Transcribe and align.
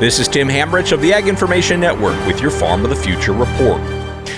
This 0.00 0.18
is 0.18 0.28
Tim 0.28 0.48
Hammerich 0.48 0.92
of 0.92 1.02
the 1.02 1.12
Ag 1.12 1.28
Information 1.28 1.78
Network 1.78 2.16
with 2.26 2.40
your 2.40 2.50
Farm 2.50 2.84
of 2.84 2.88
the 2.88 2.96
Future 2.96 3.34
report. 3.34 3.82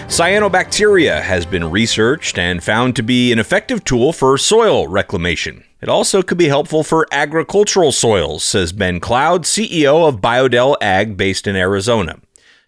Cyanobacteria 0.08 1.22
has 1.22 1.46
been 1.46 1.70
researched 1.70 2.36
and 2.36 2.60
found 2.60 2.96
to 2.96 3.02
be 3.04 3.30
an 3.30 3.38
effective 3.38 3.84
tool 3.84 4.12
for 4.12 4.36
soil 4.36 4.88
reclamation. 4.88 5.62
It 5.80 5.88
also 5.88 6.20
could 6.20 6.36
be 6.36 6.48
helpful 6.48 6.82
for 6.82 7.06
agricultural 7.12 7.92
soils, 7.92 8.42
says 8.42 8.72
Ben 8.72 8.98
Cloud, 8.98 9.44
CEO 9.44 10.08
of 10.08 10.20
Biodel 10.20 10.78
Ag 10.80 11.16
based 11.16 11.46
in 11.46 11.54
Arizona. 11.54 12.18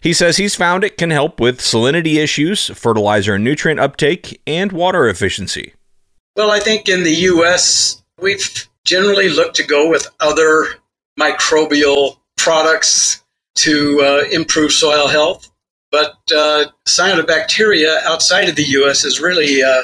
He 0.01 0.13
says 0.13 0.37
he's 0.37 0.55
found 0.55 0.85
it 0.85 0.97
can 0.97 1.11
help 1.11 1.41
with 1.41 1.59
salinity 1.59 2.23
issues, 2.23 2.69
fertilizer 2.79 3.35
and 3.35 3.43
nutrient 3.43 3.81
uptake, 3.81 4.41
and 4.47 4.71
water 4.71 5.09
efficiency. 5.09 5.75
Well, 6.37 6.53
I 6.53 6.61
think 6.61 6.89
in 6.89 7.03
the 7.03 7.15
U.S., 7.15 8.05
we've 8.21 8.69
generally 8.85 9.31
looked 9.31 9.57
to 9.57 9.65
go 9.65 9.91
with 9.91 10.07
other 10.21 10.69
microbial 11.19 12.19
products 12.45 13.25
to 13.55 14.01
uh, 14.03 14.29
improve 14.31 14.71
soil 14.71 15.09
health. 15.09 15.50
But 15.91 16.14
uh, 16.35 16.67
cyanobacteria 16.87 18.03
outside 18.03 18.49
of 18.49 18.57
the 18.57 18.64
U.S. 18.64 19.05
is 19.05 19.21
really 19.21 19.63
uh, 19.63 19.82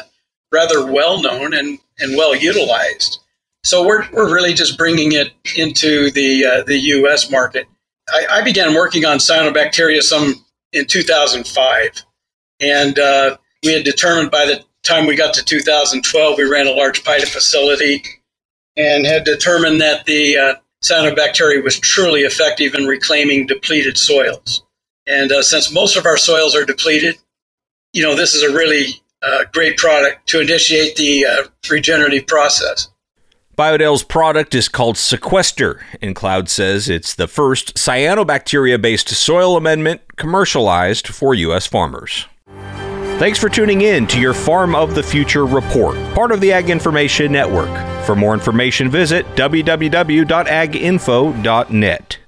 rather 0.52 0.84
well 0.84 1.22
known 1.22 1.54
and, 1.54 1.78
and 2.00 2.16
well 2.16 2.36
utilized. 2.36 3.18
So 3.64 3.86
we're, 3.86 4.06
we're 4.12 4.32
really 4.32 4.52
just 4.52 4.76
bringing 4.76 5.12
it 5.12 5.32
into 5.56 6.10
the 6.10 6.44
uh, 6.44 6.62
the 6.64 6.78
U.S. 6.78 7.30
market. 7.30 7.66
I, 8.08 8.26
I, 8.38 8.42
began 8.42 8.74
working 8.74 9.04
on 9.04 9.18
cyanobacteria 9.18 10.02
some 10.02 10.44
in 10.72 10.86
2005, 10.86 12.02
and 12.60 12.98
uh, 12.98 13.36
we 13.62 13.72
had 13.72 13.84
determined 13.84 14.30
by 14.30 14.46
the 14.46 14.64
time 14.82 15.06
we 15.06 15.14
got 15.14 15.34
to 15.34 15.44
2012, 15.44 16.38
we 16.38 16.44
ran 16.44 16.66
a 16.66 16.72
large 16.72 17.04
pilot 17.04 17.28
facility 17.28 18.02
and 18.76 19.06
had 19.06 19.24
determined 19.24 19.80
that 19.80 20.06
the 20.06 20.36
uh, 20.36 20.54
cyanobacteria 20.82 21.62
was 21.62 21.78
truly 21.78 22.22
effective 22.22 22.74
in 22.74 22.86
reclaiming 22.86 23.46
depleted 23.46 23.98
soils. 23.98 24.64
And 25.06 25.32
uh, 25.32 25.42
since 25.42 25.72
most 25.72 25.96
of 25.96 26.06
our 26.06 26.16
soils 26.16 26.54
are 26.54 26.64
depleted, 26.64 27.16
you 27.92 28.02
know, 28.02 28.14
this 28.14 28.34
is 28.34 28.42
a 28.42 28.54
really 28.54 29.00
uh, 29.22 29.44
great 29.52 29.76
product 29.76 30.28
to 30.28 30.40
initiate 30.40 30.96
the 30.96 31.26
uh, 31.26 31.44
regenerative 31.70 32.26
process. 32.26 32.88
Biodel's 33.58 34.02
product 34.02 34.54
is 34.54 34.68
called 34.68 34.96
Sequester, 34.96 35.84
and 36.00 36.16
Cloud 36.16 36.48
says 36.48 36.88
it's 36.88 37.14
the 37.14 37.28
first 37.28 37.74
cyanobacteria 37.74 38.80
based 38.80 39.10
soil 39.10 39.56
amendment 39.56 40.00
commercialized 40.16 41.08
for 41.08 41.34
U.S. 41.34 41.66
farmers. 41.66 42.26
Thanks 43.20 43.38
for 43.38 43.50
tuning 43.50 43.82
in 43.82 44.06
to 44.06 44.18
your 44.18 44.32
Farm 44.32 44.74
of 44.74 44.94
the 44.94 45.02
Future 45.02 45.44
report, 45.44 45.96
part 46.14 46.32
of 46.32 46.40
the 46.40 46.52
Ag 46.52 46.70
Information 46.70 47.30
Network. 47.30 47.68
For 48.06 48.16
more 48.16 48.32
information, 48.32 48.88
visit 48.88 49.26
www.aginfo.net. 49.36 52.19